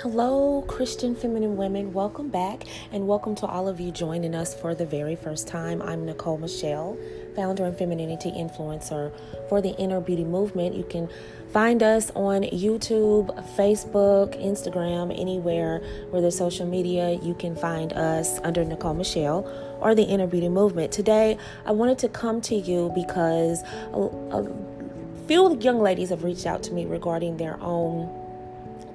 Hello, 0.00 0.62
Christian 0.68 1.16
feminine 1.16 1.56
women. 1.56 1.92
Welcome 1.92 2.28
back, 2.28 2.64
and 2.92 3.08
welcome 3.08 3.34
to 3.36 3.46
all 3.46 3.68
of 3.68 3.80
you 3.80 3.90
joining 3.90 4.34
us 4.34 4.54
for 4.54 4.74
the 4.74 4.86
very 4.86 5.16
first 5.16 5.48
time. 5.48 5.80
I'm 5.82 6.04
Nicole 6.04 6.38
Michelle, 6.38 6.96
founder 7.34 7.64
and 7.64 7.76
femininity 7.76 8.30
influencer 8.30 9.12
for 9.48 9.60
the 9.60 9.70
Inner 9.76 10.00
Beauty 10.00 10.24
Movement. 10.24 10.76
You 10.76 10.84
can 10.84 11.08
find 11.52 11.82
us 11.82 12.12
on 12.14 12.42
YouTube, 12.42 13.34
Facebook, 13.56 14.40
Instagram, 14.40 15.18
anywhere 15.18 15.80
where 16.10 16.20
there's 16.20 16.36
social 16.36 16.66
media. 16.66 17.18
You 17.22 17.34
can 17.34 17.56
find 17.56 17.92
us 17.94 18.38
under 18.44 18.64
Nicole 18.64 18.94
Michelle 18.94 19.50
or 19.80 19.94
the 19.94 20.04
Inner 20.04 20.26
Beauty 20.26 20.48
Movement. 20.48 20.92
Today, 20.92 21.38
I 21.64 21.72
wanted 21.72 21.98
to 22.00 22.08
come 22.08 22.40
to 22.42 22.54
you 22.54 22.92
because 22.94 23.62
a, 23.92 23.98
a 23.98 25.26
few 25.26 25.58
young 25.58 25.80
ladies 25.80 26.10
have 26.10 26.22
reached 26.22 26.46
out 26.46 26.62
to 26.64 26.72
me 26.72 26.84
regarding 26.84 27.38
their 27.38 27.58
own 27.60 28.23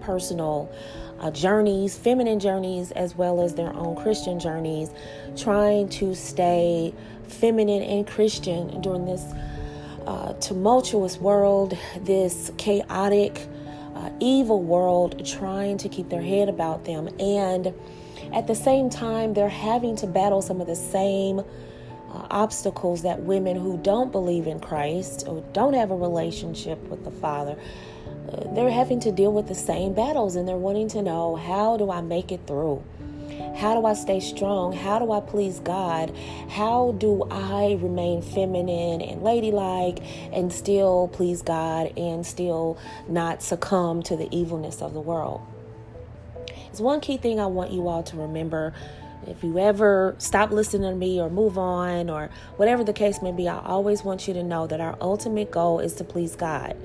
personal 0.09 0.67
uh, 1.19 1.29
journeys, 1.29 1.95
feminine 1.95 2.39
journeys, 2.39 2.89
as 2.93 3.15
well 3.15 3.41
as 3.41 3.53
their 3.53 3.71
own 3.75 3.95
Christian 3.95 4.39
journeys, 4.39 4.89
trying 5.37 5.87
to 5.87 6.15
stay 6.15 6.91
feminine 7.27 7.83
and 7.83 8.07
Christian 8.07 8.81
during 8.81 9.05
this 9.05 9.23
uh, 10.07 10.33
tumultuous 10.41 11.19
world, 11.19 11.77
this 12.01 12.51
chaotic, 12.57 13.45
uh, 13.93 14.09
evil 14.19 14.63
world, 14.63 15.23
trying 15.23 15.77
to 15.77 15.87
keep 15.87 16.09
their 16.09 16.23
head 16.23 16.49
about 16.49 16.85
them. 16.85 17.07
And 17.19 17.71
at 18.33 18.47
the 18.47 18.55
same 18.55 18.89
time, 18.89 19.35
they're 19.35 19.47
having 19.47 19.95
to 19.97 20.07
battle 20.07 20.41
some 20.41 20.59
of 20.59 20.65
the 20.65 20.75
same. 20.75 21.41
Uh, 22.11 22.25
obstacles 22.31 23.03
that 23.03 23.19
women 23.21 23.55
who 23.55 23.77
don't 23.77 24.11
believe 24.11 24.47
in 24.47 24.59
Christ 24.59 25.25
or 25.27 25.43
don't 25.53 25.75
have 25.75 25.91
a 25.91 25.95
relationship 25.95 26.79
with 26.89 27.03
the 27.03 27.11
Father 27.11 27.55
they're 28.53 28.71
having 28.71 28.99
to 29.01 29.11
deal 29.11 29.31
with 29.31 29.47
the 29.47 29.55
same 29.55 29.93
battles 29.93 30.35
and 30.35 30.47
they're 30.47 30.57
wanting 30.57 30.87
to 30.89 31.01
know 31.01 31.35
how 31.35 31.77
do 31.77 31.91
I 31.91 32.01
make 32.01 32.31
it 32.31 32.41
through? 32.47 32.83
How 33.55 33.79
do 33.79 33.85
I 33.85 33.93
stay 33.93 34.19
strong? 34.19 34.73
How 34.73 34.99
do 34.99 35.11
I 35.11 35.19
please 35.19 35.59
God? 35.59 36.15
How 36.49 36.95
do 36.97 37.23
I 37.29 37.77
remain 37.81 38.21
feminine 38.21 39.01
and 39.01 39.21
ladylike 39.21 39.99
and 40.31 40.51
still 40.51 41.09
please 41.11 41.41
God 41.41 41.91
and 41.97 42.25
still 42.25 42.77
not 43.07 43.41
succumb 43.41 44.01
to 44.03 44.15
the 44.15 44.33
evilness 44.35 44.81
of 44.81 44.93
the 44.93 45.01
world? 45.01 45.41
It's 46.71 46.79
one 46.79 47.01
key 47.01 47.17
thing 47.17 47.39
I 47.39 47.47
want 47.47 47.71
you 47.71 47.87
all 47.87 48.03
to 48.03 48.17
remember. 48.17 48.73
If 49.27 49.43
you 49.43 49.59
ever 49.59 50.15
stop 50.17 50.51
listening 50.51 50.89
to 50.89 50.95
me 50.95 51.19
or 51.19 51.29
move 51.29 51.57
on 51.57 52.09
or 52.09 52.29
whatever 52.57 52.83
the 52.83 52.93
case 52.93 53.21
may 53.21 53.31
be, 53.31 53.47
I 53.47 53.59
always 53.59 54.03
want 54.03 54.27
you 54.27 54.33
to 54.35 54.43
know 54.43 54.65
that 54.67 54.79
our 54.79 54.97
ultimate 55.01 55.51
goal 55.51 55.79
is 55.79 55.93
to 55.95 56.03
please 56.03 56.35
God. 56.35 56.75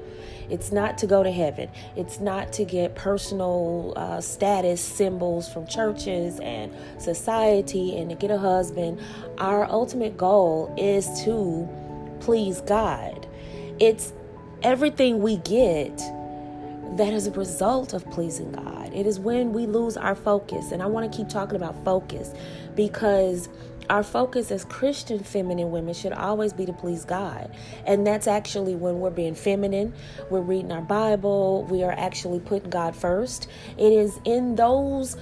It's 0.51 0.73
not 0.73 0.99
to 0.99 1.07
go 1.07 1.23
to 1.23 1.31
heaven. 1.31 1.71
It's 1.97 2.21
not 2.21 2.53
to 2.55 2.65
get 2.65 2.95
personal 2.95 3.95
uh, 3.97 4.21
status 4.21 4.81
symbols 4.81 5.49
from 5.51 5.67
churches 5.67 6.39
and 6.41 6.73
society 6.99 7.97
and 7.97 8.11
to 8.11 8.17
get 8.17 8.31
a 8.31 8.39
husband. 8.39 9.01
Our 9.39 9.65
ultimate 9.65 10.17
goal 10.17 10.75
is 10.77 11.07
to 11.25 11.69
please 12.21 12.61
God. 12.61 13.27
It's 13.81 14.13
everything 14.63 15.23
we 15.23 15.39
get 15.39 15.97
that 16.97 17.13
is 17.13 17.27
a 17.27 17.33
result 17.33 17.93
of 17.93 18.09
pleasing 18.11 18.53
God. 18.53 18.84
It 18.95 19.07
is 19.07 19.19
when 19.19 19.53
we 19.53 19.67
lose 19.67 19.97
our 19.97 20.15
focus. 20.15 20.73
And 20.73 20.83
I 20.83 20.87
want 20.87 21.11
to 21.11 21.17
keep 21.17 21.29
talking 21.29 21.57
about 21.57 21.85
focus 21.85 22.33
because 22.75 23.49
our 23.91 24.03
focus 24.03 24.51
as 24.51 24.65
Christian 24.65 25.19
feminine 25.19 25.71
women 25.71 25.95
should 25.95 26.13
always 26.13 26.53
be 26.53 26.65
to 26.67 26.73
please 26.73 27.05
God. 27.05 27.55
And 27.87 28.07
that's 28.07 28.27
actually 28.27 28.75
when 28.75 29.01
we're 29.01 29.11
being 29.11 29.35
feminine, 29.35 29.93
we're 30.31 30.41
reading 30.41 30.73
our 30.73 30.81
Bible, 30.81 31.65
we 31.65 31.83
are 31.83 31.93
actually 31.93 32.41
putting 32.41 32.71
God 32.71 32.97
first. 32.97 33.49
It 33.77 33.93
is 33.93 34.19
in 34.25 34.57
those 34.57 35.17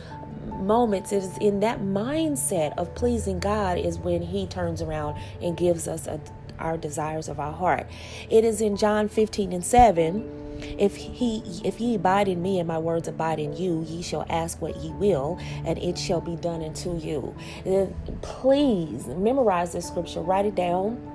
moments, 0.46 1.12
it 1.12 1.24
is 1.24 1.38
in 1.38 1.60
that 1.60 1.80
mindset 1.80 2.76
of 2.78 2.94
pleasing 2.94 3.40
God, 3.40 3.78
is 3.78 3.98
when 3.98 4.22
He 4.22 4.46
turns 4.46 4.80
around 4.80 5.20
and 5.40 5.56
gives 5.56 5.88
us 5.88 6.06
a, 6.06 6.20
our 6.58 6.76
desires 6.76 7.28
of 7.28 7.40
our 7.40 7.52
heart. 7.52 7.88
It 8.30 8.44
is 8.44 8.60
in 8.60 8.76
John 8.76 9.08
15 9.08 9.52
and 9.52 9.64
7 9.64 10.41
if 10.78 10.96
he 10.96 11.42
if 11.64 11.80
ye 11.80 11.94
abide 11.94 12.28
in 12.28 12.42
me 12.42 12.58
and 12.58 12.68
my 12.68 12.78
words 12.78 13.08
abide 13.08 13.38
in 13.38 13.56
you, 13.56 13.84
ye 13.88 14.02
shall 14.02 14.26
ask 14.28 14.60
what 14.60 14.76
ye 14.76 14.90
will, 14.92 15.38
and 15.64 15.78
it 15.78 15.98
shall 15.98 16.20
be 16.20 16.36
done 16.36 16.62
unto 16.62 16.96
you. 16.98 17.34
Uh, 17.66 17.86
please 18.22 19.06
memorize 19.06 19.72
this 19.72 19.86
scripture, 19.86 20.20
write 20.20 20.46
it 20.46 20.54
down 20.54 21.12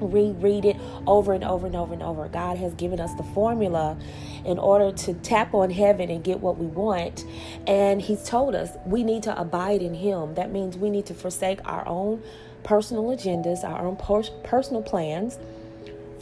reread 0.00 0.64
it 0.64 0.76
over 1.06 1.32
and 1.32 1.44
over 1.44 1.66
and 1.66 1.76
over 1.76 1.92
and 1.92 2.02
over. 2.02 2.28
God 2.28 2.56
has 2.58 2.74
given 2.74 3.00
us 3.00 3.14
the 3.14 3.22
formula 3.22 3.96
in 4.44 4.58
order 4.58 4.92
to 4.92 5.14
tap 5.14 5.54
on 5.54 5.70
heaven 5.70 6.10
and 6.10 6.24
get 6.24 6.40
what 6.40 6.58
we 6.58 6.66
want. 6.66 7.24
And 7.66 8.02
He's 8.02 8.24
told 8.24 8.54
us 8.54 8.70
we 8.84 9.04
need 9.04 9.22
to 9.24 9.40
abide 9.40 9.82
in 9.82 9.94
Him. 9.94 10.34
That 10.34 10.50
means 10.50 10.76
we 10.76 10.90
need 10.90 11.06
to 11.06 11.14
forsake 11.14 11.60
our 11.64 11.86
own 11.86 12.22
personal 12.64 13.04
agendas, 13.04 13.64
our 13.64 13.86
own 13.86 13.96
personal 14.44 14.82
plans 14.82 15.38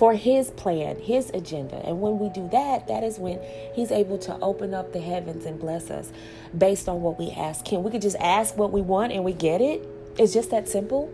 for 0.00 0.14
his 0.14 0.50
plan, 0.52 0.96
his 0.96 1.28
agenda. 1.34 1.76
And 1.84 2.00
when 2.00 2.18
we 2.18 2.30
do 2.30 2.48
that, 2.52 2.88
that 2.88 3.04
is 3.04 3.18
when 3.18 3.38
he's 3.74 3.90
able 3.90 4.16
to 4.20 4.34
open 4.40 4.72
up 4.72 4.94
the 4.94 4.98
heavens 4.98 5.44
and 5.44 5.60
bless 5.60 5.90
us 5.90 6.10
based 6.56 6.88
on 6.88 7.02
what 7.02 7.18
we 7.18 7.30
ask 7.32 7.68
him. 7.68 7.82
We 7.82 7.90
could 7.90 8.00
just 8.00 8.16
ask 8.16 8.56
what 8.56 8.72
we 8.72 8.80
want 8.80 9.12
and 9.12 9.24
we 9.24 9.34
get 9.34 9.60
it. 9.60 9.86
It's 10.16 10.32
just 10.32 10.50
that 10.52 10.70
simple. 10.70 11.12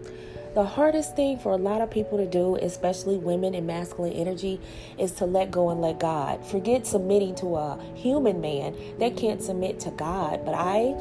The 0.55 0.65
hardest 0.65 1.17
thing 1.17 1.37
for 1.37 1.51
a 1.51 1.57
lot 1.57 1.81
of 1.81 1.91
people 1.91 2.17
to 2.19 2.27
do, 2.27 2.55
especially 2.63 3.17
women 3.17 3.57
in 3.57 3.67
masculine 3.67 4.13
energy, 4.13 4.61
is 5.01 5.11
to 5.15 5.27
let 5.27 5.51
go 5.51 5.71
and 5.71 5.81
let 5.81 5.99
God. 5.99 6.47
Forget 6.47 6.87
submitting 6.87 7.35
to 7.37 7.57
a 7.57 7.83
human 7.97 8.41
man 8.41 8.77
They 9.01 9.11
can't 9.11 9.43
submit 9.43 9.81
to 9.81 9.91
God. 9.91 10.45
But 10.45 10.55
I, 10.55 10.95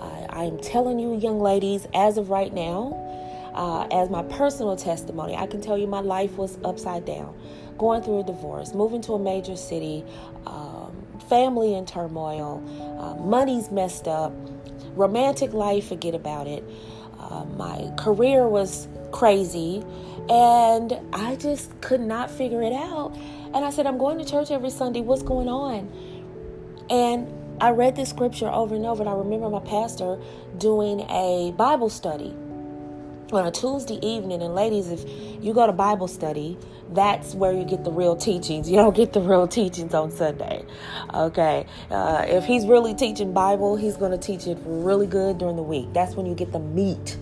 I, 0.00 0.44
I'm 0.44 0.58
telling 0.60 1.00
you, 1.00 1.18
young 1.18 1.40
ladies, 1.40 1.88
as 1.92 2.16
of 2.16 2.30
right 2.30 2.54
now, 2.54 3.11
uh, 3.54 3.86
as 3.90 4.10
my 4.10 4.22
personal 4.22 4.76
testimony, 4.76 5.36
I 5.36 5.46
can 5.46 5.60
tell 5.60 5.76
you 5.76 5.86
my 5.86 6.00
life 6.00 6.36
was 6.36 6.58
upside 6.64 7.04
down. 7.04 7.34
Going 7.78 8.02
through 8.02 8.20
a 8.20 8.24
divorce, 8.24 8.74
moving 8.74 9.00
to 9.02 9.14
a 9.14 9.18
major 9.18 9.56
city, 9.56 10.04
um, 10.46 11.06
family 11.28 11.74
in 11.74 11.86
turmoil, 11.86 12.62
uh, 13.00 13.14
money's 13.22 13.70
messed 13.70 14.06
up, 14.06 14.32
romantic 14.94 15.52
life, 15.52 15.88
forget 15.88 16.14
about 16.14 16.46
it. 16.46 16.64
Uh, 17.18 17.44
my 17.56 17.90
career 17.96 18.46
was 18.46 18.88
crazy, 19.10 19.82
and 20.28 20.98
I 21.12 21.36
just 21.36 21.80
could 21.80 22.00
not 22.00 22.30
figure 22.30 22.62
it 22.62 22.72
out. 22.72 23.16
And 23.54 23.64
I 23.64 23.70
said, 23.70 23.86
I'm 23.86 23.98
going 23.98 24.18
to 24.18 24.24
church 24.24 24.50
every 24.50 24.70
Sunday. 24.70 25.00
What's 25.00 25.22
going 25.22 25.48
on? 25.48 25.90
And 26.90 27.32
I 27.60 27.70
read 27.70 27.96
this 27.96 28.10
scripture 28.10 28.48
over 28.48 28.74
and 28.74 28.84
over, 28.86 29.02
and 29.02 29.08
I 29.08 29.14
remember 29.14 29.48
my 29.48 29.60
pastor 29.60 30.18
doing 30.58 31.00
a 31.08 31.52
Bible 31.56 31.90
study 31.90 32.34
on 33.34 33.46
a 33.46 33.50
Tuesday 33.50 33.98
evening. 34.06 34.42
And 34.42 34.54
ladies, 34.54 34.90
if 34.90 35.04
you 35.42 35.54
go 35.54 35.66
to 35.66 35.72
Bible 35.72 36.08
study, 36.08 36.58
that's 36.92 37.34
where 37.34 37.52
you 37.52 37.64
get 37.64 37.84
the 37.84 37.92
real 37.92 38.16
teachings. 38.16 38.70
You 38.70 38.76
don't 38.76 38.94
get 38.94 39.12
the 39.12 39.20
real 39.20 39.48
teachings 39.48 39.94
on 39.94 40.10
Sunday. 40.10 40.64
Okay. 41.14 41.66
Uh, 41.90 42.24
if 42.26 42.44
he's 42.44 42.66
really 42.66 42.94
teaching 42.94 43.32
Bible, 43.32 43.76
he's 43.76 43.96
going 43.96 44.12
to 44.12 44.18
teach 44.18 44.46
it 44.46 44.58
really 44.64 45.06
good 45.06 45.38
during 45.38 45.56
the 45.56 45.62
week. 45.62 45.92
That's 45.92 46.14
when 46.14 46.26
you 46.26 46.34
get 46.34 46.52
the 46.52 46.60
meat 46.60 47.16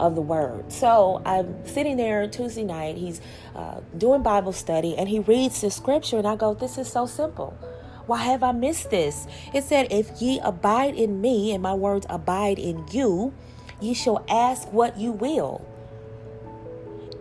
of 0.00 0.14
the 0.14 0.20
word. 0.20 0.70
So 0.72 1.22
I'm 1.24 1.66
sitting 1.66 1.96
there 1.96 2.26
Tuesday 2.26 2.64
night. 2.64 2.96
He's 2.96 3.20
uh, 3.54 3.80
doing 3.96 4.22
Bible 4.22 4.52
study 4.52 4.96
and 4.96 5.08
he 5.08 5.20
reads 5.20 5.60
the 5.60 5.70
scripture, 5.70 6.18
and 6.18 6.26
I 6.26 6.36
go, 6.36 6.54
This 6.54 6.78
is 6.78 6.90
so 6.90 7.06
simple. 7.06 7.56
Why 8.06 8.24
have 8.24 8.42
I 8.42 8.50
missed 8.52 8.90
this? 8.90 9.26
It 9.54 9.62
said, 9.64 9.92
If 9.92 10.20
ye 10.20 10.40
abide 10.40 10.96
in 10.96 11.20
me 11.20 11.52
and 11.52 11.62
my 11.62 11.74
words 11.74 12.06
abide 12.10 12.58
in 12.58 12.84
you, 12.90 13.32
ye 13.82 13.94
shall 13.94 14.24
ask 14.28 14.72
what 14.72 14.96
you 14.96 15.12
will, 15.12 15.66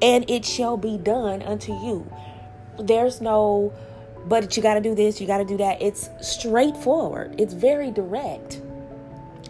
and 0.02 0.30
it 0.30 0.46
shall 0.46 0.78
be 0.78 0.98
done 0.98 1.42
unto 1.42 1.74
you. 1.74 2.10
There's 2.80 3.22
no, 3.22 3.74
but 4.26 4.56
you 4.56 4.64
got 4.64 4.76
to 4.76 4.82
do 4.82 4.96
this, 4.96 5.20
you 5.20 5.28
got 5.28 5.40
to 5.40 5.46
do 5.46 5.58
that. 5.58 5.82
It's 5.82 6.10
straightforward, 6.22 7.36
it's 7.40 7.54
very 7.54 7.92
direct. 7.92 8.62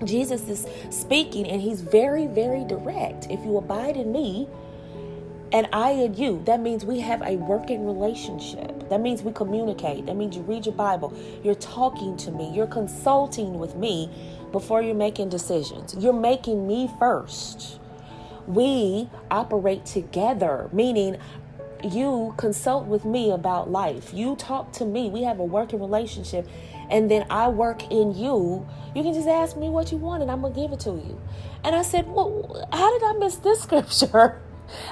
Jesus 0.04 0.48
is 0.48 0.66
speaking, 0.90 1.46
and 1.48 1.62
he's 1.62 1.82
very, 1.82 2.26
very 2.26 2.64
direct. 2.64 3.28
If 3.30 3.44
you 3.46 3.58
abide 3.58 3.98
in 3.98 4.12
me, 4.12 4.48
and 5.54 5.68
I 5.74 5.92
and 5.92 6.18
you, 6.18 6.42
that 6.46 6.62
means 6.62 6.86
we 6.86 7.02
have 7.02 7.22
a 7.22 7.36
working 7.36 7.86
relationship. 7.86 8.90
That 8.90 9.02
means 9.02 9.22
we 9.22 9.34
communicate. 9.34 10.06
That 10.06 10.16
means 10.16 10.36
you 10.36 10.44
read 10.44 10.66
your 10.66 10.76
Bible. 10.76 11.14
You're 11.44 11.56
talking 11.56 12.16
to 12.18 12.32
me. 12.32 12.52
You're 12.54 12.68
consulting 12.68 13.60
with 13.60 13.76
me 13.76 14.10
before 14.54 14.82
you're 14.82 14.96
making 14.96 15.30
decisions. 15.30 15.94
You're 15.98 16.14
making 16.14 16.68
me 16.68 16.90
first. 16.98 17.80
We 18.48 19.10
operate 19.30 19.86
together, 19.86 20.70
meaning 20.72 21.18
you 21.84 22.34
consult 22.38 22.86
with 22.86 23.04
me 23.04 23.32
about 23.32 23.70
life. 23.70 24.14
You 24.14 24.36
talk 24.38 24.72
to 24.74 24.86
me. 24.86 25.10
We 25.10 25.24
have 25.24 25.40
a 25.40 25.46
working 25.46 25.80
relationship. 25.80 26.48
And 26.90 27.10
then 27.10 27.26
I 27.30 27.50
work 27.50 27.92
in 27.92 28.16
you. 28.16 28.68
You 28.96 29.04
can 29.04 29.14
just 29.14 29.28
ask 29.28 29.58
me 29.58 29.70
what 29.70 29.92
you 29.92 29.98
want 29.98 30.22
and 30.22 30.32
I'm 30.32 30.42
to 30.44 30.50
give 30.50 30.72
it 30.72 30.80
to 30.82 30.92
you. 30.92 31.20
And 31.64 31.76
I 31.76 31.82
said, 31.82 32.08
Well, 32.08 32.68
how 32.72 32.92
did 32.98 33.06
I 33.06 33.14
miss 33.20 33.36
this 33.38 33.62
scripture? 33.64 34.42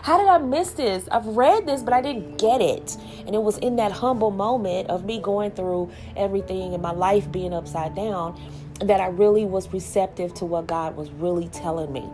How 0.01 0.17
did 0.17 0.27
I 0.27 0.37
miss 0.37 0.71
this? 0.71 1.07
I've 1.11 1.25
read 1.25 1.65
this, 1.65 1.81
but 1.81 1.93
I 1.93 2.01
didn't 2.01 2.37
get 2.37 2.61
it. 2.61 2.97
And 3.25 3.35
it 3.35 3.41
was 3.41 3.57
in 3.59 3.75
that 3.77 3.91
humble 3.91 4.31
moment 4.31 4.89
of 4.89 5.05
me 5.05 5.19
going 5.19 5.51
through 5.51 5.91
everything 6.15 6.73
and 6.73 6.81
my 6.81 6.91
life 6.91 7.31
being 7.31 7.53
upside 7.53 7.95
down 7.95 8.39
that 8.81 9.01
I 9.01 9.07
really 9.07 9.45
was 9.45 9.71
receptive 9.73 10.33
to 10.35 10.45
what 10.45 10.67
God 10.67 10.95
was 10.95 11.09
really 11.11 11.49
telling 11.49 11.91
me. 11.91 12.07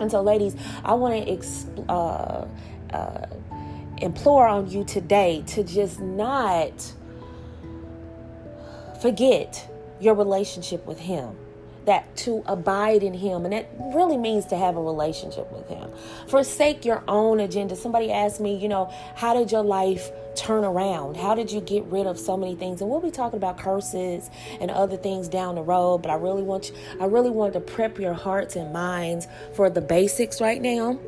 And 0.00 0.10
so, 0.10 0.22
ladies, 0.22 0.56
I 0.84 0.94
want 0.94 1.24
to 1.24 1.32
exp- 1.32 1.84
uh, 1.88 2.46
uh, 2.94 3.26
implore 3.98 4.46
on 4.46 4.70
you 4.70 4.84
today 4.84 5.44
to 5.48 5.62
just 5.62 6.00
not 6.00 6.92
forget 9.00 9.70
your 10.00 10.14
relationship 10.14 10.84
with 10.86 10.98
Him 10.98 11.36
that 11.86 12.16
to 12.16 12.42
abide 12.46 13.02
in 13.02 13.14
him 13.14 13.44
and 13.44 13.52
that 13.52 13.68
really 13.94 14.16
means 14.16 14.46
to 14.46 14.56
have 14.56 14.76
a 14.76 14.82
relationship 14.82 15.50
with 15.52 15.68
him. 15.68 15.90
Forsake 16.28 16.84
your 16.84 17.02
own 17.08 17.40
agenda. 17.40 17.76
Somebody 17.76 18.10
asked 18.10 18.40
me 18.40 18.56
you 18.56 18.68
know 18.68 18.92
how 19.16 19.34
did 19.34 19.52
your 19.52 19.62
life 19.64 20.10
turn 20.34 20.64
around? 20.64 21.16
How 21.16 21.34
did 21.34 21.52
you 21.52 21.60
get 21.60 21.84
rid 21.84 22.06
of 22.06 22.18
so 22.18 22.36
many 22.36 22.56
things? 22.56 22.80
And 22.80 22.90
we'll 22.90 23.00
be 23.00 23.10
talking 23.10 23.36
about 23.36 23.58
curses 23.58 24.30
and 24.60 24.70
other 24.70 24.96
things 24.96 25.28
down 25.28 25.54
the 25.54 25.62
road 25.62 25.98
but 25.98 26.10
i 26.10 26.14
really 26.14 26.42
want 26.42 26.70
you 26.70 26.76
i 27.00 27.04
really 27.04 27.30
want 27.30 27.52
to 27.52 27.60
prep 27.60 27.98
your 27.98 28.14
hearts 28.14 28.56
and 28.56 28.72
minds 28.72 29.26
for 29.54 29.70
the 29.70 29.80
basics 29.80 30.40
right 30.40 30.60
now 30.60 30.98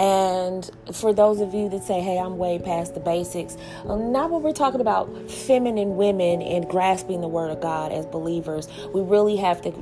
and 0.00 0.70
for 0.94 1.12
those 1.12 1.42
of 1.42 1.52
you 1.52 1.68
that 1.68 1.84
say, 1.84 2.00
hey, 2.00 2.18
I'm 2.18 2.38
way 2.38 2.58
past 2.58 2.94
the 2.94 3.00
basics, 3.00 3.58
um, 3.84 4.12
now 4.12 4.28
when 4.28 4.40
we're 4.40 4.54
talking 4.54 4.80
about 4.80 5.30
feminine 5.30 5.96
women 5.96 6.40
and 6.40 6.66
grasping 6.66 7.20
the 7.20 7.28
word 7.28 7.50
of 7.50 7.60
God 7.60 7.92
as 7.92 8.06
believers, 8.06 8.66
we 8.94 9.02
really 9.02 9.36
have 9.36 9.60
to 9.60 9.72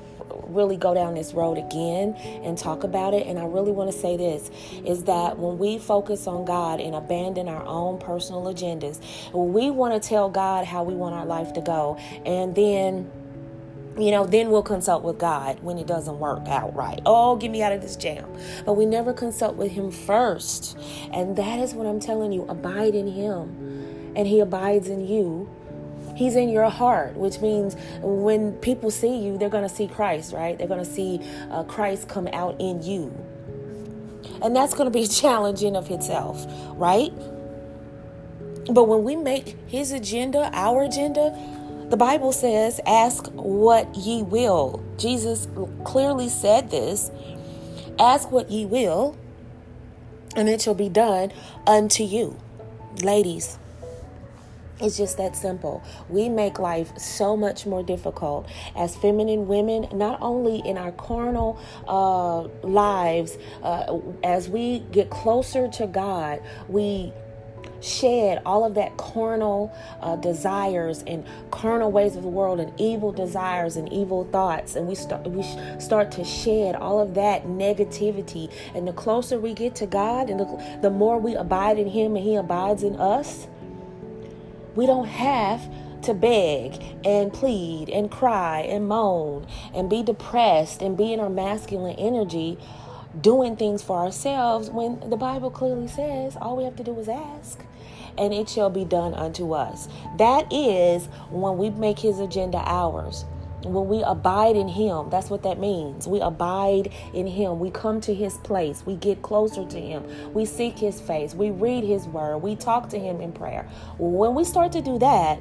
really 0.49 0.77
go 0.77 0.93
down 0.93 1.15
this 1.15 1.35
road 1.35 1.57
again 1.57 2.15
and 2.43 2.59
talk 2.59 2.83
about 2.83 3.15
it. 3.15 3.29
And 3.29 3.39
I 3.39 3.45
really 3.45 3.71
want 3.71 3.93
to 3.93 3.97
say 3.97 4.17
this 4.17 4.51
is 4.85 5.05
that 5.05 5.39
when 5.39 5.57
we 5.57 5.79
focus 5.79 6.27
on 6.27 6.45
God 6.45 6.81
and 6.81 6.97
abandon 6.97 7.49
our 7.49 7.65
own 7.65 8.01
personal 8.01 8.43
agendas, 8.43 9.01
we 9.33 9.71
want 9.71 10.03
to 10.03 10.09
tell 10.09 10.29
God 10.29 10.65
how 10.65 10.83
we 10.83 10.95
want 10.95 11.15
our 11.15 11.27
life 11.27 11.53
to 11.53 11.61
go. 11.61 11.97
And 12.27 12.57
then 12.57 13.09
you 14.03 14.11
know, 14.11 14.25
then 14.25 14.51
we'll 14.51 14.63
consult 14.63 15.03
with 15.03 15.19
God 15.19 15.61
when 15.63 15.79
it 15.79 15.87
doesn't 15.87 16.19
work 16.19 16.47
out 16.49 16.75
right. 16.75 17.01
Oh, 17.07 17.37
get 17.37 17.51
me 17.51 17.63
out 17.63 17.73
of 17.73 17.81
this 17.81 17.97
jam. 17.97 18.31
But 18.65 18.75
we 18.75 18.87
never 18.87 19.13
consult 19.13 19.57
with 19.57 19.73
Him 19.73 19.91
first. 19.91 20.79
And 21.13 21.37
that 21.37 21.59
is 21.59 21.75
what 21.75 21.87
I'm 21.87 22.01
telling 22.01 22.33
you 22.33 22.45
abide 22.49 22.95
in 22.95 23.09
Him, 23.09 24.13
and 24.17 24.27
He 24.27 24.41
abides 24.41 24.89
in 24.89 25.07
you. 25.07 25.49
He's 26.17 26.35
in 26.35 26.49
your 26.49 26.69
heart, 26.69 27.17
which 27.17 27.41
means 27.41 27.77
when 28.01 28.53
people 28.55 28.91
see 28.91 29.17
you, 29.19 29.39
they're 29.39 29.49
going 29.49 29.69
to 29.69 29.75
see 29.75 29.87
Christ, 29.87 30.33
right? 30.33 30.59
They're 30.59 30.67
going 30.67 30.85
to 30.85 30.91
see 30.91 31.21
uh, 31.51 31.63
Christ 31.65 32.09
come 32.09 32.27
out 32.33 32.57
in 32.61 32.83
you. 32.83 33.15
And 34.43 34.55
that's 34.55 34.75
going 34.75 34.91
to 34.91 34.99
be 34.99 35.07
challenging 35.09 35.77
of 35.77 35.91
itself, 35.91 36.45
right? 36.75 37.13
But 38.71 38.85
when 38.85 39.03
we 39.03 39.17
make 39.17 39.57
his 39.67 39.93
agenda 39.93 40.51
our 40.53 40.83
agenda, 40.83 41.33
the 41.91 41.97
Bible 41.97 42.33
says, 42.33 42.81
Ask 42.87 43.27
what 43.33 43.95
ye 43.95 44.23
will. 44.23 44.85
Jesus 44.99 45.49
clearly 45.85 46.29
said 46.29 46.71
this 46.71 47.11
Ask 47.99 48.31
what 48.31 48.51
ye 48.51 48.67
will, 48.67 49.17
and 50.37 50.49
it 50.49 50.61
shall 50.61 50.75
be 50.75 50.89
done 50.89 51.33
unto 51.67 52.05
you. 52.05 52.39
Ladies, 53.03 53.59
it's 54.81 54.97
just 54.97 55.17
that 55.17 55.35
simple. 55.35 55.83
We 56.09 56.29
make 56.29 56.59
life 56.59 56.97
so 56.99 57.37
much 57.37 57.67
more 57.67 57.83
difficult 57.83 58.49
as 58.77 58.95
feminine 58.97 59.49
women, 59.49 59.89
not 59.93 60.21
only 60.21 60.59
in 60.59 60.79
our 60.79 60.93
carnal 60.93 61.59
uh, 61.89 62.43
lives, 62.67 63.39
uh, 63.63 63.99
as 64.23 64.49
we 64.49 64.81
get 64.93 65.11
closer 65.11 65.69
to 65.69 65.87
God, 65.87 66.41
we 66.69 67.13
shed 67.81 68.41
all 68.45 68.65
of 68.65 68.75
that 68.75 68.97
carnal 68.97 69.73
uh, 70.01 70.17
desires 70.17 71.05
and 71.07 71.25
carnal 71.51 71.91
ways 71.91 72.17
of 72.17 72.23
the 72.23 72.29
world 72.29 72.61
and 72.61 72.73
evil 72.81 73.13
desires 73.13 73.77
and 73.77 73.93
evil 73.93 74.25
thoughts. 74.33 74.77
And 74.77 74.87
we 74.87 74.95
start 74.95 75.29
we 75.29 75.43
start 75.81 76.11
to 76.13 76.25
shed 76.25 76.75
all 76.75 77.01
of 77.01 77.15
that 77.15 77.45
negativity. 77.45 78.53
And 78.75 78.87
the 78.87 78.93
closer 78.93 79.39
we 79.39 79.55
get 79.55 79.75
to 79.77 79.87
God 79.87 80.31
and 80.31 80.41
the, 80.41 80.79
the 80.83 80.91
more 80.91 81.19
we 81.19 81.35
abide 81.35 81.79
in 81.79 81.89
him 81.89 82.17
and 82.17 82.25
he 82.25 82.35
abides 82.35 82.83
in 82.83 82.97
us 82.97 83.47
we 84.79 84.87
don't 84.87 85.09
have 85.09 85.61
to 86.03 86.15
beg 86.15 86.81
and 87.05 87.33
plead 87.33 87.89
and 87.89 88.11
cry 88.13 88.61
and 88.61 88.87
moan 88.87 89.45
and 89.75 89.91
be 89.91 90.05
depressed 90.05 90.83
and 90.83 90.97
be 90.97 91.13
in 91.13 91.19
our 91.19 91.29
masculine 91.29 91.97
energy 91.97 92.57
doing 93.21 93.57
things 93.57 93.83
for 93.83 93.99
ourselves 93.99 94.71
when 94.71 95.01
the 95.11 95.17
Bible 95.17 95.51
clearly 95.51 95.89
says 95.89 96.37
all 96.41 96.57
we 96.57 96.65
have 96.65 96.77
to 96.77 96.85
do 96.85 96.99
is 96.99 97.09
ask 97.09 97.65
and 98.17 98.35
it 98.35 98.49
shall 98.49 98.71
be 98.71 98.85
done 98.85 99.15
unto 99.15 99.53
us. 99.53 99.89
That 100.17 100.53
is 100.53 101.07
when 101.31 101.57
we 101.57 101.71
make 101.71 101.99
his 101.99 102.19
agenda 102.19 102.59
ours. 102.59 103.25
When 103.65 103.89
we 103.89 104.03
abide 104.03 104.57
in 104.57 104.69
him, 104.69 105.11
that's 105.11 105.31
what 105.31 105.43
that 105.43 105.59
means. 105.59 106.07
We 106.07 106.21
abide 106.21 106.93
in 107.13 107.27
him. 107.27 107.59
We 107.59 107.71
come 107.71 108.01
to 108.03 108.15
his 108.15 108.39
place. 108.39 108.85
We 108.87 108.95
get 108.97 109.23
closer 109.23 109.65
to 109.65 109.81
him. 109.81 110.05
We 110.33 110.45
seek 110.45 110.79
his 110.79 111.01
face. 111.01 111.35
We 111.35 111.51
read 111.51 111.83
his 111.83 112.07
word. 112.07 112.39
We 112.39 112.55
talk 112.55 112.89
to 112.91 112.99
him 112.99 113.21
in 113.21 113.33
prayer. 113.33 113.69
When 113.99 114.35
we 114.35 114.45
start 114.45 114.73
to 114.73 114.81
do 114.81 114.99
that, 115.01 115.41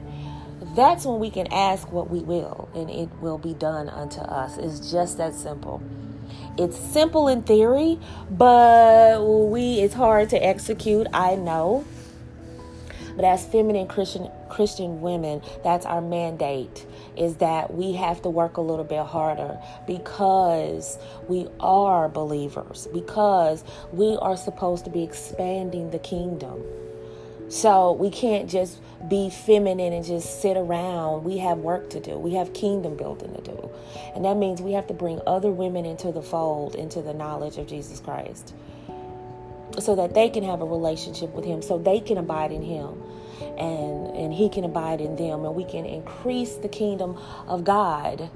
that's 0.75 1.05
when 1.05 1.19
we 1.19 1.29
can 1.29 1.47
ask 1.53 1.91
what 1.91 2.09
we 2.09 2.19
will 2.19 2.69
and 2.73 2.89
it 2.89 3.09
will 3.21 3.37
be 3.37 3.53
done 3.53 3.87
unto 3.89 4.21
us. 4.21 4.57
It's 4.57 4.91
just 4.91 5.17
that 5.19 5.35
simple. 5.35 5.81
It's 6.57 6.77
simple 6.77 7.27
in 7.27 7.43
theory, 7.43 7.99
but 8.31 9.23
we 9.23 9.79
it's 9.79 9.93
hard 9.93 10.29
to 10.29 10.43
execute, 10.43 11.05
I 11.13 11.35
know. 11.35 11.85
But 13.15 13.25
as 13.25 13.45
feminine 13.45 13.87
Christian 13.87 14.29
Christian 14.49 15.01
women, 15.01 15.41
that's 15.63 15.85
our 15.85 16.01
mandate 16.01 16.85
is 17.15 17.37
that 17.37 17.73
we 17.73 17.93
have 17.93 18.21
to 18.23 18.29
work 18.29 18.57
a 18.57 18.61
little 18.61 18.85
bit 18.85 19.05
harder 19.05 19.59
because 19.85 20.97
we 21.27 21.47
are 21.59 22.09
believers, 22.09 22.87
because 22.93 23.63
we 23.91 24.17
are 24.21 24.37
supposed 24.37 24.85
to 24.85 24.91
be 24.91 25.03
expanding 25.03 25.91
the 25.91 25.99
kingdom. 25.99 26.63
So 27.49 27.93
we 27.93 28.09
can't 28.09 28.49
just 28.49 28.79
be 29.07 29.29
feminine 29.29 29.93
and 29.93 30.03
just 30.03 30.41
sit 30.41 30.57
around. 30.57 31.23
We 31.23 31.37
have 31.37 31.59
work 31.59 31.89
to 31.91 31.99
do. 31.99 32.17
We 32.17 32.33
have 32.33 32.53
kingdom 32.53 32.97
building 32.97 33.33
to 33.35 33.41
do. 33.41 33.69
And 34.15 34.25
that 34.25 34.35
means 34.35 34.61
we 34.61 34.73
have 34.73 34.87
to 34.87 34.93
bring 34.93 35.21
other 35.25 35.51
women 35.51 35.85
into 35.85 36.11
the 36.11 36.21
fold, 36.21 36.75
into 36.75 37.01
the 37.01 37.13
knowledge 37.13 37.57
of 37.57 37.67
Jesus 37.67 37.99
Christ 37.99 38.53
so 39.79 39.95
that 39.95 40.13
they 40.13 40.29
can 40.29 40.43
have 40.43 40.61
a 40.61 40.65
relationship 40.65 41.33
with 41.33 41.45
him 41.45 41.61
so 41.61 41.77
they 41.77 41.99
can 41.99 42.17
abide 42.17 42.51
in 42.51 42.61
him 42.61 43.01
and 43.57 44.07
and 44.15 44.33
he 44.33 44.49
can 44.49 44.63
abide 44.63 45.01
in 45.01 45.15
them 45.15 45.45
and 45.45 45.55
we 45.55 45.63
can 45.63 45.85
increase 45.85 46.55
the 46.55 46.67
kingdom 46.67 47.17
of 47.47 47.63
god 47.63 48.29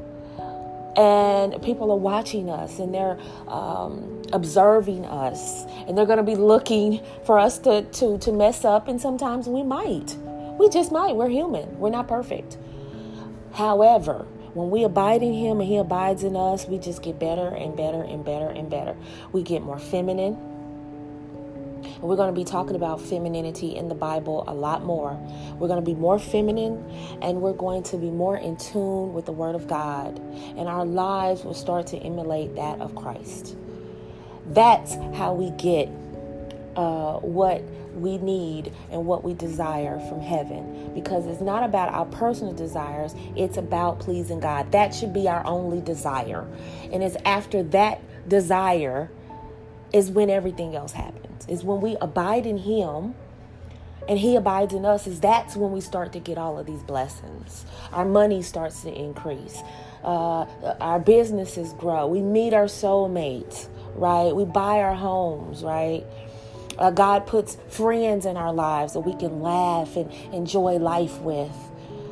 and 0.95 1.61
people 1.61 1.91
are 1.91 1.97
watching 1.97 2.49
us 2.49 2.79
and 2.79 2.93
they're 2.93 3.19
um, 3.47 4.21
observing 4.33 5.05
us 5.05 5.65
and 5.87 5.97
they're 5.97 6.05
going 6.05 6.17
to 6.17 6.23
be 6.23 6.35
looking 6.35 7.01
for 7.25 7.39
us 7.39 7.59
to, 7.59 7.83
to 7.83 8.17
to 8.19 8.31
mess 8.31 8.65
up 8.65 8.87
and 8.87 8.99
sometimes 8.99 9.47
we 9.47 9.63
might. 9.63 10.15
We 10.59 10.69
just 10.69 10.91
might. 10.91 11.15
We're 11.15 11.29
human. 11.29 11.79
We're 11.79 11.89
not 11.89 12.07
perfect. 12.07 12.57
However 13.53 14.25
when 14.53 14.69
we 14.69 14.83
abide 14.83 15.23
in 15.23 15.33
him 15.33 15.61
and 15.61 15.69
he 15.69 15.77
abides 15.77 16.23
in 16.23 16.35
us 16.35 16.67
we 16.67 16.77
just 16.77 17.01
get 17.01 17.17
better 17.17 17.47
and 17.47 17.75
better 17.77 18.03
and 18.03 18.25
better 18.25 18.49
and 18.49 18.69
better. 18.69 18.95
We 19.31 19.43
get 19.43 19.61
more 19.61 19.79
feminine 19.79 20.50
and 22.01 22.09
we're 22.09 22.15
going 22.15 22.33
to 22.33 22.39
be 22.39 22.43
talking 22.43 22.75
about 22.75 22.99
femininity 22.99 23.75
in 23.75 23.87
the 23.87 23.93
Bible 23.93 24.43
a 24.47 24.55
lot 24.55 24.83
more. 24.83 25.13
We're 25.59 25.67
going 25.67 25.79
to 25.79 25.85
be 25.85 25.93
more 25.93 26.17
feminine 26.17 26.83
and 27.21 27.41
we're 27.41 27.53
going 27.53 27.83
to 27.83 27.97
be 27.97 28.09
more 28.09 28.37
in 28.37 28.57
tune 28.57 29.13
with 29.13 29.27
the 29.27 29.31
Word 29.31 29.53
of 29.53 29.67
God. 29.67 30.17
And 30.57 30.67
our 30.67 30.83
lives 30.83 31.43
will 31.43 31.53
start 31.53 31.85
to 31.87 31.97
emulate 31.97 32.55
that 32.55 32.79
of 32.81 32.95
Christ. 32.95 33.55
That's 34.47 34.95
how 35.15 35.35
we 35.35 35.51
get 35.51 35.89
uh, 36.75 37.19
what 37.19 37.61
we 37.93 38.17
need 38.17 38.73
and 38.89 39.05
what 39.05 39.23
we 39.23 39.35
desire 39.35 39.99
from 40.09 40.21
heaven 40.21 40.91
because 40.95 41.27
it's 41.27 41.41
not 41.41 41.63
about 41.63 41.93
our 41.93 42.05
personal 42.05 42.53
desires, 42.53 43.13
it's 43.35 43.57
about 43.57 43.99
pleasing 43.99 44.39
God. 44.39 44.71
That 44.71 44.95
should 44.95 45.13
be 45.13 45.27
our 45.27 45.45
only 45.45 45.81
desire. 45.81 46.47
And 46.91 47.03
it's 47.03 47.17
after 47.25 47.61
that 47.63 48.01
desire 48.27 49.11
is 49.93 50.09
when 50.09 50.31
everything 50.31 50.75
else 50.75 50.93
is 51.47 51.63
when 51.63 51.81
we 51.81 51.97
abide 52.01 52.45
in 52.45 52.57
him 52.57 53.15
and 54.07 54.17
he 54.19 54.35
abides 54.35 54.73
in 54.73 54.85
us 54.85 55.05
is 55.07 55.19
that's 55.19 55.55
when 55.55 55.71
we 55.71 55.81
start 55.81 56.11
to 56.13 56.19
get 56.19 56.37
all 56.37 56.57
of 56.57 56.65
these 56.65 56.83
blessings. 56.83 57.65
Our 57.91 58.05
money 58.05 58.41
starts 58.41 58.81
to 58.81 58.93
increase. 58.93 59.61
Uh, 60.03 60.45
our 60.81 60.99
businesses 60.99 61.73
grow. 61.73 62.07
We 62.07 62.21
meet 62.21 62.53
our 62.53 62.65
soulmates 62.65 63.67
right? 63.95 64.35
We 64.35 64.45
buy 64.45 64.79
our 64.81 64.95
homes 64.95 65.63
right? 65.63 66.05
Uh, 66.77 66.89
god 66.89 67.27
puts 67.27 67.57
friends 67.69 68.25
in 68.25 68.37
our 68.37 68.53
lives 68.53 68.93
that 68.93 69.01
we 69.01 69.13
can 69.15 69.41
laugh 69.41 69.95
and 69.95 70.11
enjoy 70.33 70.77
life 70.77 71.19
with 71.19 71.55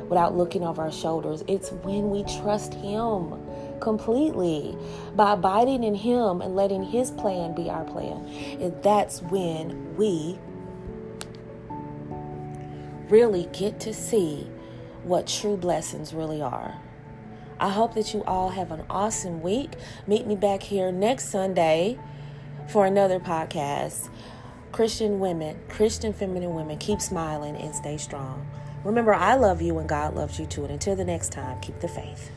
without 0.08 0.36
looking 0.36 0.64
over 0.64 0.82
our 0.82 0.92
shoulders. 0.92 1.42
It's 1.46 1.70
when 1.70 2.10
we 2.10 2.24
trust 2.24 2.74
him 2.74 3.32
completely 3.80 4.76
by 5.14 5.32
abiding 5.32 5.84
in 5.84 5.94
Him 5.94 6.40
and 6.40 6.54
letting 6.54 6.82
His 6.82 7.10
plan 7.10 7.54
be 7.54 7.68
our 7.70 7.84
plan. 7.84 8.24
And 8.60 8.82
that's 8.82 9.22
when 9.22 9.96
we 9.96 10.38
really 13.08 13.48
get 13.52 13.80
to 13.80 13.92
see 13.92 14.48
what 15.02 15.26
true 15.26 15.56
blessings 15.56 16.14
really 16.14 16.40
are. 16.40 16.80
I 17.58 17.68
hope 17.68 17.94
that 17.94 18.14
you 18.14 18.24
all 18.24 18.50
have 18.50 18.70
an 18.70 18.84
awesome 18.88 19.42
week. 19.42 19.72
Meet 20.06 20.26
me 20.26 20.36
back 20.36 20.62
here 20.62 20.90
next 20.90 21.28
Sunday 21.28 21.98
for 22.68 22.86
another 22.86 23.20
podcast. 23.20 24.08
Christian 24.72 25.20
women, 25.20 25.60
Christian 25.68 26.12
feminine 26.12 26.54
women, 26.54 26.78
keep 26.78 27.00
smiling 27.00 27.56
and 27.56 27.74
stay 27.74 27.96
strong. 27.96 28.48
Remember, 28.84 29.12
I 29.12 29.34
love 29.34 29.60
you 29.60 29.78
and 29.78 29.88
God 29.88 30.14
loves 30.14 30.38
you 30.38 30.46
too. 30.46 30.62
And 30.62 30.72
until 30.72 30.96
the 30.96 31.04
next 31.04 31.32
time, 31.32 31.60
keep 31.60 31.80
the 31.80 31.88
faith. 31.88 32.30